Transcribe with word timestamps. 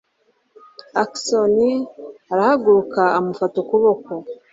ackson 1.03 1.53
arahaguruka 2.31 3.01
amufata 3.19 3.55
ukuboko 3.63 4.11